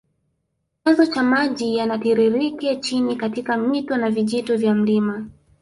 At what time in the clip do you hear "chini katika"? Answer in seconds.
2.75-3.57